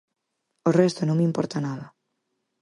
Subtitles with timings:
[0.69, 1.85] O resto non me importa nada.